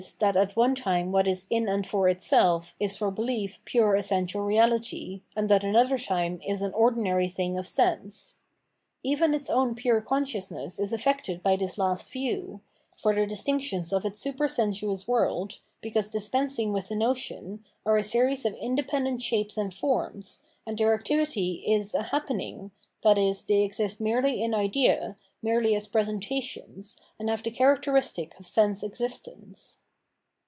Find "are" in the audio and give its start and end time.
17.85-17.97